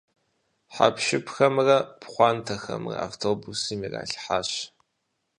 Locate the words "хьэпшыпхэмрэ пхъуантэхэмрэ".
0.73-2.95